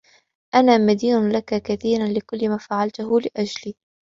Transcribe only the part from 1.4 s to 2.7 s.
كثيرًا لكل ما